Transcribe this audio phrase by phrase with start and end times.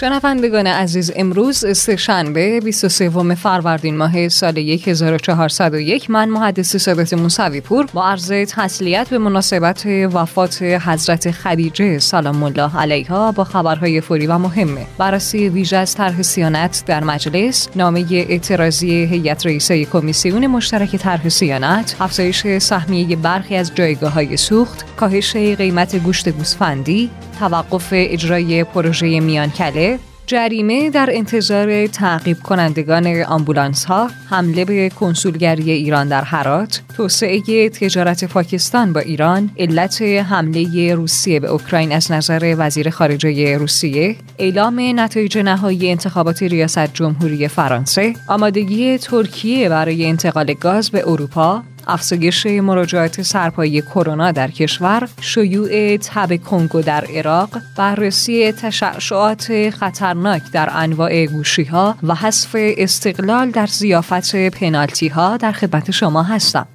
[0.00, 8.04] شنوندگان عزیز امروز سهشنبه 23 فروردین ماه سال 1401 من محدث ثابت موسوی پور با
[8.04, 14.86] عرض تسلیت به مناسبت وفات حضرت خدیجه سلام الله علیها با خبرهای فوری و مهمه
[14.98, 21.96] بررسی ویژه از طرح سیانت در مجلس نامه اعتراضی هیئت رئیسه کمیسیون مشترک طرح سیانت
[22.00, 29.89] افزایش سهمیه برخی از جایگاه های سوخت کاهش قیمت گوشت گوسفندی توقف اجرای پروژه میانکله
[30.30, 38.24] جریمه در انتظار تعقیب کنندگان آمبولانس ها حمله به کنسولگری ایران در هرات توسعه تجارت
[38.24, 45.38] پاکستان با ایران علت حمله روسیه به اوکراین از نظر وزیر خارجه روسیه اعلام نتایج
[45.38, 53.82] نهایی انتخابات ریاست جمهوری فرانسه آمادگی ترکیه برای انتقال گاز به اروپا افزایش مراجعات سرپایی
[53.82, 61.96] کرونا در کشور، شیوع تب کنگو در عراق، بررسی تشعشعات خطرناک در انواع گوشی ها
[62.02, 66.66] و حذف استقلال در زیافت پنالتی ها در خدمت شما هستم.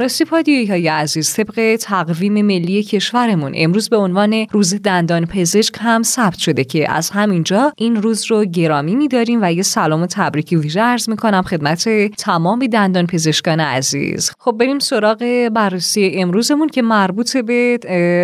[0.00, 6.38] راستی های عزیز طبق تقویم ملی کشورمون امروز به عنوان روز دندان پزشک هم ثبت
[6.38, 10.80] شده که از همینجا این روز رو گرامی میداریم و یه سلام و تبریکی ویژه
[10.80, 14.32] عرض می‌کنم خدمت تمام دندان پزشکان عزیز.
[14.38, 17.78] خب بریم سراغ بررسی امروزمون که مربوط به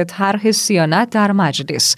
[0.08, 1.94] طرح سیانت در مجلس.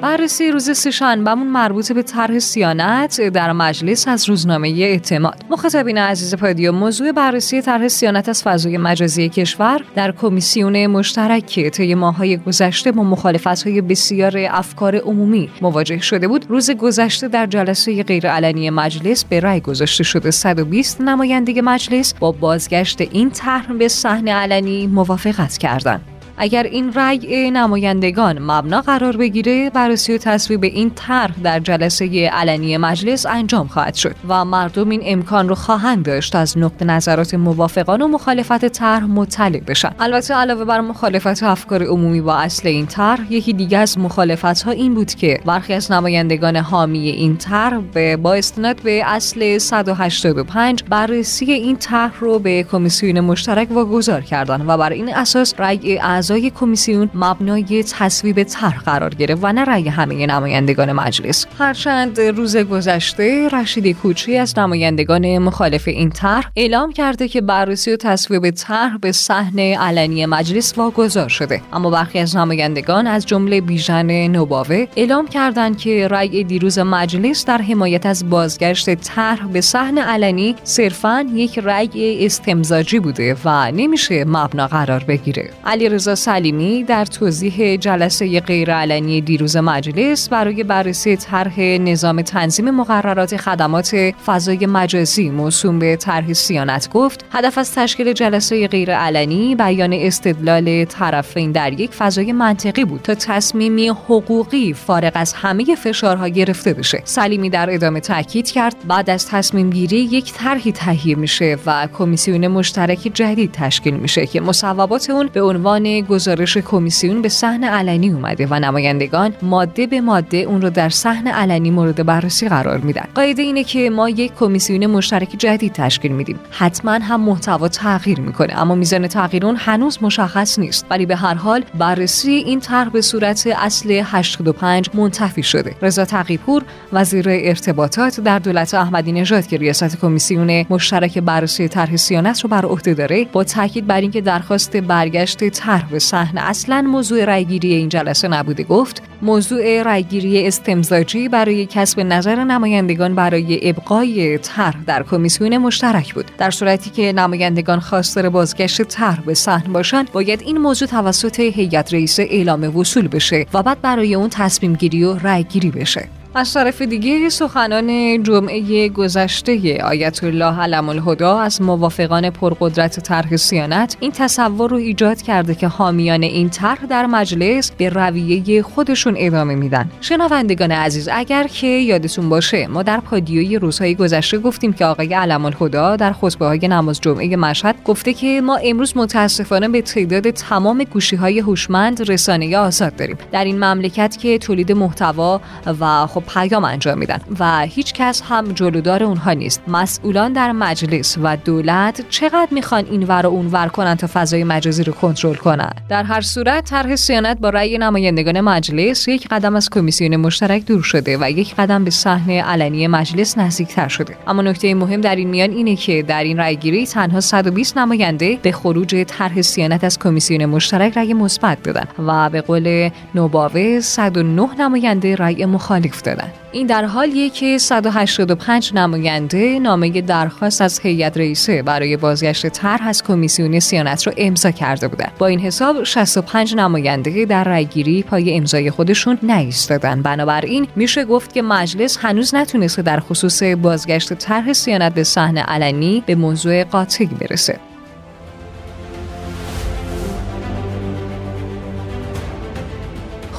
[0.00, 5.44] بررسی روز سهشنبهمون مربوط به طرح سیانت در مجلس از روزنامه اعتماد.
[5.50, 11.94] مخاطبین عزیز پادیو موضوع بررسی طرح سیانت از فضای مجازی کشور در کمیسیون مشترک طی
[11.94, 16.46] ماههای گذشته با مخالفت‌های بسیار افکار عمومی مواجه شده بود.
[16.48, 23.00] روز گذشته در جلسه غیرعلنی مجلس به رأی گذاشته شده 120 نماینده مجلس با بازگشت
[23.00, 26.17] این طرح به صحنه علنی موافقت کردند.
[26.38, 32.76] اگر این رأی نمایندگان مبنا قرار بگیره بررسی و تصویب این طرح در جلسه علنی
[32.76, 38.02] مجلس انجام خواهد شد و مردم این امکان رو خواهند داشت از نقطه نظرات موافقان
[38.02, 39.90] و مخالفت طرح مطلع بشن.
[40.00, 44.70] البته علاوه بر مخالفت افکار عمومی با اصل این طرح یکی دیگه از مخالفت ها
[44.70, 50.82] این بود که برخی از نمایندگان حامی این طرح به با استناد به اصل 185
[50.90, 56.27] بررسی این طرح رو به کمیسیون مشترک واگذار کردند و بر این اساس رأی از
[56.30, 61.46] اعضای کمیسیون مبنای تصویب طرح قرار گرفت و نه رأی همه نمایندگان مجلس.
[61.58, 67.96] هرچند روز گذشته رشید کوچی از نمایندگان مخالف این طرح اعلام کرده که بررسی و
[67.96, 71.62] تصویب طرح به صحنه علنی مجلس واگذار شده.
[71.72, 77.58] اما برخی از نمایندگان از جمله بیژن نوباوه اعلام کردند که رأی دیروز مجلس در
[77.62, 84.66] حمایت از بازگشت طرح به صحن علنی صرفا یک رأی استمزاجی بوده و نمیشه مبنا
[84.66, 85.50] قرار بگیره.
[85.64, 93.96] علیرضا سلیمی در توضیح جلسه غیرعلنی دیروز مجلس برای بررسی طرح نظام تنظیم مقررات خدمات
[94.26, 101.52] فضای مجازی موسوم به طرح سیانت گفت هدف از تشکیل جلسه غیرعلنی بیان استدلال طرفین
[101.52, 107.02] در یک فضای منطقی بود تا تصمیمی حقوقی فارغ از همه فشارها گرفته بشه.
[107.04, 112.46] سلیمی در ادامه تاکید کرد بعد از تصمیم گیری یک طرحی تهیه میشه و کمیسیون
[112.46, 118.46] مشترک جدید تشکیل میشه که مصوبات اون به عنوان گزارش کمیسیون به صحن علنی اومده
[118.50, 123.04] و نمایندگان ماده به ماده اون رو در صحن علنی مورد بررسی قرار میدن.
[123.14, 126.40] قاعده اینه که ما یک کمیسیون مشترک جدید تشکیل میدیم.
[126.50, 130.86] حتما هم محتوا تغییر می‌کنه اما میزان تغییر اون هنوز مشخص نیست.
[130.90, 135.74] ولی به هر حال بررسی این طرح به صورت اصل 85 منتفی شده.
[135.82, 136.62] رضا تقیپور
[136.92, 142.64] وزیر ارتباطات در دولت احمدی نژاد که ریاست کمیسیون مشترک بررسی طرح سیانت رو بر
[142.64, 146.40] عهده داره با تاکید بر اینکه درخواست برگشت طرح صحنه.
[146.40, 148.62] اصلا موضوع رأیگیری این جلسه نبوده.
[148.62, 156.30] گفت موضوع رأیگیری استمزاجی برای کسب نظر نمایندگان برای ابقای طرح در کمیسیون مشترک بود.
[156.38, 161.94] در صورتی که نمایندگان خواستار بازگشت طرح به صحن باشند باید این موضوع توسط هیئت
[161.94, 166.08] رئیسه اعلام وصول بشه و بعد برای اون تصمیم گیری و رأیگیری بشه.
[166.38, 173.96] از طرف دیگه سخنان جمعه گذشته آیت الله علم الهدا از موافقان پرقدرت طرح سیانت
[174.00, 179.54] این تصور رو ایجاد کرده که حامیان این طرح در مجلس به رویه خودشون ادامه
[179.54, 179.90] میدن.
[180.00, 185.44] شنوندگان عزیز اگر که یادتون باشه ما در پادیوی روزهای گذشته گفتیم که آقای علم
[185.44, 190.84] الهدا در خطبه های نماز جمعه مشهد گفته که ما امروز متاسفانه به تعداد تمام
[190.84, 193.18] گوشی های هوشمند رسانه آزاد داریم.
[193.32, 195.40] در این مملکت که تولید محتوا
[195.80, 199.62] و خب پیام انجام میدن و هیچ کس هم جلودار اونها نیست.
[199.68, 204.44] مسئولان در مجلس و دولت چقدر می‌خوان این ور و اون ور کنن تا فضای
[204.44, 209.56] مجازی رو کنترل کنن؟ در هر صورت طرح سیانت با رأی نمایندگان مجلس یک قدم
[209.56, 214.16] از کمیسیون مشترک دور شده و یک قدم به صحنه علنی مجلس نزدیکتر شده.
[214.26, 218.52] اما نکته مهم در این میان اینه که در این رأیگیری تنها 120 نماینده به
[218.52, 225.16] خروج طرح سیانت از کمیسیون مشترک رأی مثبت دادن و به قول نوباوه 109 نماینده
[225.16, 226.17] رأی مخالف دادن.
[226.52, 233.02] این در حالیه که 185 نماینده نامه درخواست از هیئت رئیسه برای بازگشت طرح از
[233.02, 238.70] کمیسیون سیانت را امضا کرده بودند با این حساب 65 نماینده در رأیگیری پای امضای
[238.70, 245.04] خودشون نایستادن بنابراین میشه گفت که مجلس هنوز نتونسته در خصوص بازگشت طرح سیانت به
[245.04, 247.67] صحنه علنی به موضوع قاطعی برسه.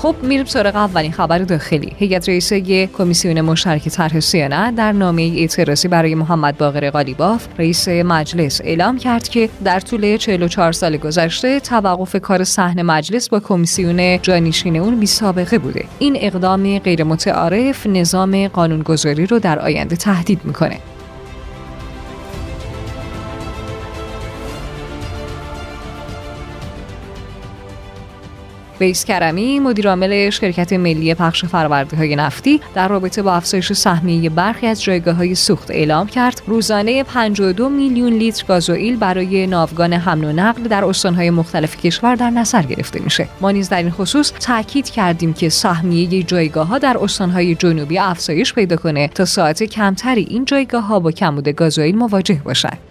[0.02, 1.94] خب میریم سراغ اولین خبر داخلی.
[1.98, 8.62] هیئت رئیسه کمیسیون مشترک طرح سیانت در نامه اعتراضی برای محمد باقر قالیباف رئیس مجلس
[8.64, 14.78] اعلام کرد که در طول 44 سال گذشته توقف کار صحن مجلس با کمیسیون جانشین
[14.78, 15.86] اون بی سابقه بوده.
[16.00, 20.78] این اقدام غیر متعارف نظام قانونگذاری رو در آینده تهدید می‌کنه.
[28.80, 34.68] ویس کرمی مدیرعامل شرکت ملی پخش فرورده های نفتی در رابطه با افزایش سهمیه برخی
[34.68, 36.42] از جایگاه های سوخت اعلام کرد.
[36.48, 42.30] روزانه 52 میلیون لیتر گازوئیل برای ناوگان حمل و نقل در استانهای مختلف کشور در
[42.30, 43.28] نظر گرفته میشه.
[43.42, 48.54] ما نیز در این خصوص تاکید کردیم که سهمیه جایگاه ها در استانهای جنوبی افزایش
[48.54, 52.89] پیدا کنه تا ساعت کمتری این جایگاه ها با کمبود گازوئیل مواجه باشند.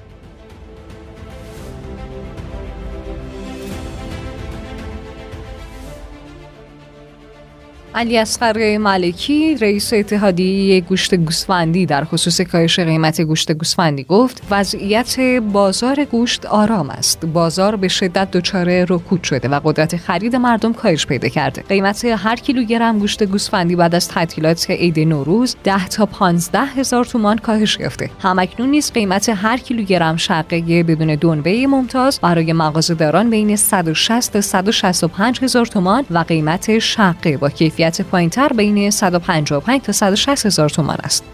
[7.98, 15.20] علی اصغر ملکی رئیس اتحادیه گوشت گوسفندی در خصوص کاهش قیمت گوشت گوسفندی گفت وضعیت
[15.52, 17.26] بازار گوشت آرام است.
[17.26, 21.62] بازار به شدت دچار رکود شده و قدرت خرید مردم کاهش پیدا کرده.
[21.62, 27.38] قیمت هر کیلوگرم گوشت گوسفندی بعد از تعطیلات عید نوروز 10 تا 15 هزار تومان
[27.38, 28.10] کاهش یافته.
[28.20, 35.38] همکنون نیز قیمت هر کیلوگرم شقه بدون دنبه ممتاز برای مغازه‌داران بین 160 تا 165
[35.42, 40.98] هزار تومان و قیمت شقه با کیفیت پایین تر بین 155 تا 160 هزار تومان
[41.04, 41.24] است.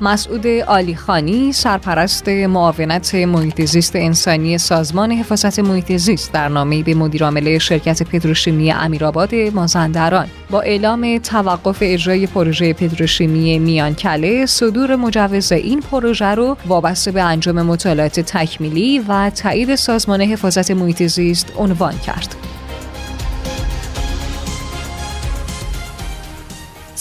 [0.00, 7.58] مسعود آلیخانی سرپرست معاونت محیط زیست انسانی سازمان حفاظت محیط زیست در نامه به مدیرعامل
[7.58, 16.26] شرکت پتروشیمی امیرآباد مازندران با اعلام توقف اجرای پروژه پتروشیمی میانکله صدور مجوز این پروژه
[16.26, 22.47] رو وابسته به انجام مطالعات تکمیلی و تایید سازمان حفاظت محیط زیست عنوان کرد.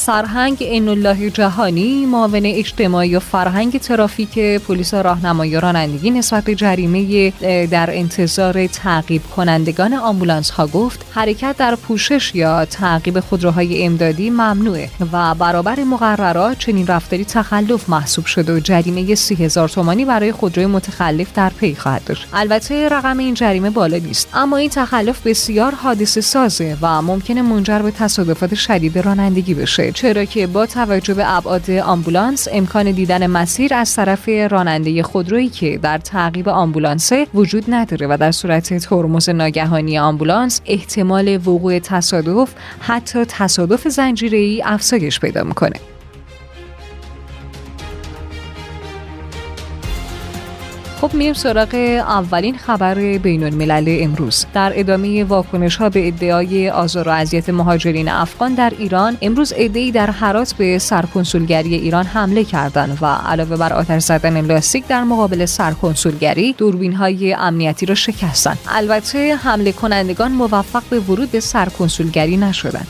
[0.08, 7.30] سرهنگ عین الله جهانی معاون اجتماعی و فرهنگ ترافیک پلیس راهنمایی رانندگی نسبت به جریمه
[7.66, 14.90] در انتظار تعقیب کنندگان آمبولانس ها گفت حرکت در پوشش یا تعقیب خودروهای امدادی ممنوعه
[15.12, 20.66] و برابر مقررات چنین رفتاری تخلف محسوب شده و جریمه سی هزار تومانی برای خودروی
[20.66, 22.28] متخلف در پی خواهد داشت.
[22.34, 24.30] البته رقم این جریمه بالا نیست.
[24.34, 29.97] اما این تخلف بسیار حادثه سازه و ممکنه منجر به تصادفات شدید رانندگی بشه.
[29.98, 35.78] چرا که با توجه به ابعاد آمبولانس امکان دیدن مسیر از طرف راننده خودرویی که
[35.78, 43.26] در تعقیب آمبولانسه وجود نداره و در صورت ترمز ناگهانی آمبولانس احتمال وقوع تصادف حتی
[43.26, 45.80] تصادف زنجیره‌ای افزایش پیدا می‌کنه.
[51.02, 51.76] خب میریم سراغ
[52.08, 54.46] اولین خبر بین الملل امروز.
[54.54, 59.92] در ادامه واکنش ها به ادعای آزار و اذیت مهاجرین افغان در ایران امروز ادعی
[59.92, 65.46] در حرات به سرکنسولگری ایران حمله کردند و علاوه بر آتش زدن لاستیک در مقابل
[65.46, 68.58] سرکنسولگری دوربین های امنیتی را شکستند.
[68.68, 72.88] البته حمله کنندگان موفق به ورود به سرکنسولگری نشدند.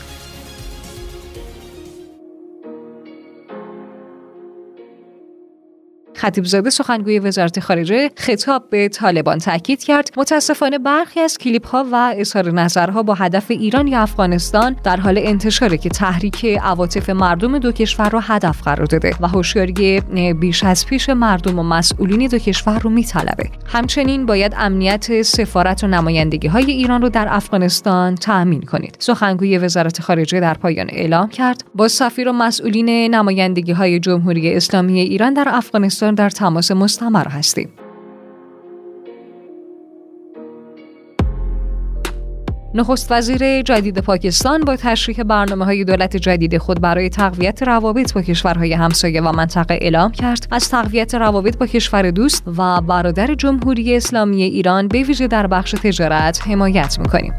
[6.18, 10.10] خطیبزاده سخنگوی وزارت خارجه خطاب به طالبان تاکید کرد.
[10.16, 15.18] متاسفانه برخی از کلیپ ها و اظهار نظرها با هدف ایران یا افغانستان در حال
[15.18, 20.00] انتشاره که تحریک عواطف مردم دو کشور را هدف قرار داده و هوشیاری
[20.40, 23.50] بیش از پیش مردم و مسئولین دو کشور رو میطلبه.
[23.66, 28.96] همچنین باید امنیت سفارت و نمایندگی های ایران رو در افغانستان تأمین کنید.
[28.98, 31.64] سخنگوی وزارت خارجه در پایان اعلام کرد.
[31.74, 37.68] با سفیر و مسئولین نمایندگی های جمهوری اسلامی ایران در افغانستان در تماس مستمر هستیم.
[42.74, 48.22] نخست وزیر جدید پاکستان با تشریح برنامه های دولت جدید خود برای تقویت روابط با
[48.22, 53.96] کشورهای همسایه و منطقه اعلام کرد از تقویت روابط با کشور دوست و برادر جمهوری
[53.96, 57.32] اسلامی ایران به ویژه در بخش تجارت حمایت می‌کنیم.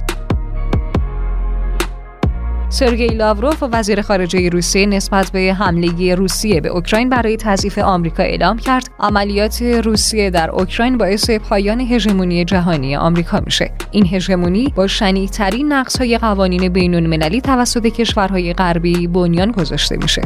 [2.71, 8.57] سرگئی لاوروف وزیر خارجه روسیه نسبت به حمله روسیه به اوکراین برای تضعیف آمریکا اعلام
[8.57, 8.89] کرد.
[8.99, 13.71] عملیات روسیه در اوکراین باعث پایان هژمونی جهانی آمریکا میشه.
[13.91, 20.21] این هژمونی با شنیعترین نقض‌های قوانین بین‌المللی توسط کشورهای غربی بنیان گذاشته میشه.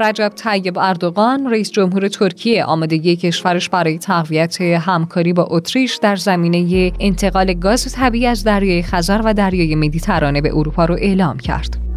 [0.00, 6.92] رجب طیب اردوغان رئیس جمهور ترکیه آمادگی کشورش برای تقویت همکاری با اتریش در زمینه
[7.00, 11.91] انتقال گاز طبیعی از دریای خزر و دریای مدیترانه به اروپا رو اعلام کرد.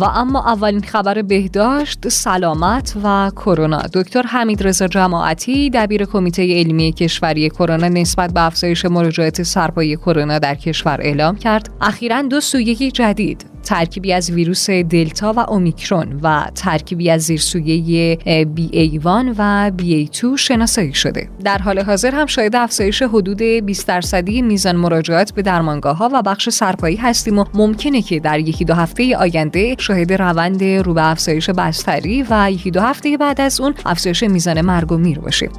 [0.00, 3.82] و اما اولین خبر بهداشت سلامت و کرونا.
[3.94, 10.38] دکتر حمید رضا جماعتی دبیر کمیته علمی کشوری کرونا نسبت به افزایش مراجعات سرپایی کرونا
[10.38, 11.70] در کشور اعلام کرد.
[11.80, 13.44] اخیرا دو سویه جدید.
[13.62, 19.02] ترکیبی از ویروس دلتا و اومیکرون و ترکیبی از زیرسویه بی ای 1
[19.38, 21.28] و بی ای 2 شناسایی شده.
[21.44, 26.22] در حال حاضر هم شاید افزایش حدود 20 درصدی میزان مراجعات به درمانگاه ها و
[26.22, 31.10] بخش سرپایی هستیم و ممکنه که در یکی دو هفته آینده شاهد روند رو به
[31.10, 35.50] افزایش بستری و یکی دو هفته بعد از اون افزایش میزان مرگ و میر باشیم.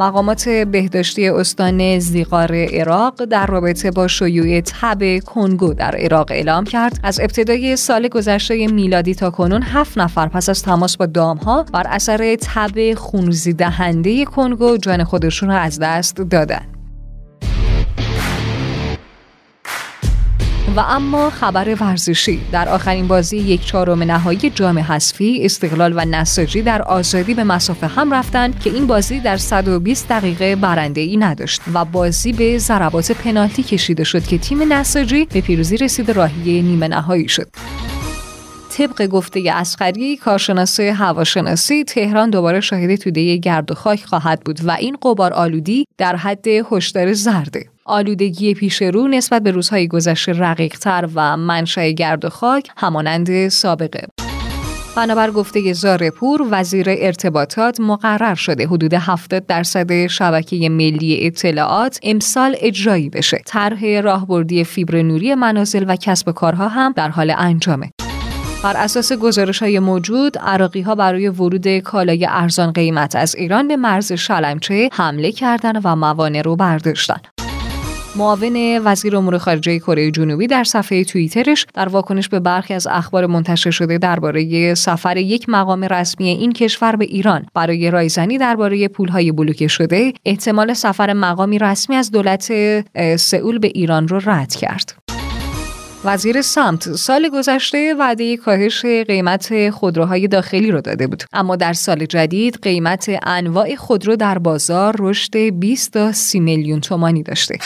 [0.00, 7.00] مقامات بهداشتی استان زیقار عراق در رابطه با شیوع تب کنگو در عراق اعلام کرد.
[7.02, 11.86] از ابتدای سال گذشته میلادی تا کنون هفت نفر پس از تماس با دامها بر
[11.86, 16.79] اثر تب خونریزی دهنده کنگو جان خودشون را از دست دادن
[20.76, 22.40] و اما خبر ورزشی.
[22.52, 27.86] در آخرین بازی یک چهارم نهایی جام حذفی استقلال و نساجی در آزادی به مسافه
[27.86, 33.12] هم رفتند که این بازی در 120 دقیقه برنده ای نداشت و بازی به ضربات
[33.12, 37.48] پنالتی کشیده شد که تیم نساجی به پیروزی رسید راهی نیمه نهایی شد.
[38.70, 44.70] طبق گفته اسقری کارشناس هواشناسی تهران دوباره شاهد توده گرد و خاک خواهد بود و
[44.70, 47.69] این قبار آلودی در حد هشدار زرده.
[47.84, 54.06] آلودگی پیش رو نسبت به روزهای گذشته رقیقتر و منشأ گرد و خاک همانند سابقه.
[54.96, 63.10] بنابر گفته زارپور وزیر ارتباطات مقرر شده حدود 70 درصد شبکه ملی اطلاعات امسال اجرایی
[63.10, 63.42] بشه.
[63.46, 67.90] طرح راهبردی فیبر نوری منازل و کسب کارها هم در حال انجامه.
[68.64, 73.76] بر اساس گزارش های موجود عراقی ها برای ورود کالای ارزان قیمت از ایران به
[73.76, 77.20] مرز شلمچه حمله کردند و موانع رو برداشتن.
[78.16, 83.26] معاون وزیر امور خارجه کره جنوبی در صفحه توییترش در واکنش به برخی از اخبار
[83.26, 87.46] منتشر شده درباره سفر یک مقام رسمی این کشور به ایران.
[87.54, 92.52] برای رایزنی درباره پولهای بلوکه شده احتمال سفر مقامی رسمی از دولت
[93.16, 94.94] سئول به ایران رو رد کرد.
[96.04, 101.22] وزیر سمت سال گذشته وعده کاهش قیمت خودروهای داخلی رو داده بود.
[101.32, 107.22] اما در سال جدید قیمت انواع خودرو در بازار رشد 20 تا 30 میلیون تومانی
[107.22, 107.58] داشته.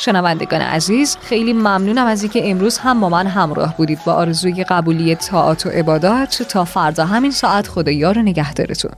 [0.00, 3.98] شنوندگان عزیز خیلی ممنونم از اینکه امروز هم با من همراه بودید.
[4.06, 8.90] با آرزوی قبولی تاعت و عبادات تا فردا همین ساعت خدا یار نگهدارتون.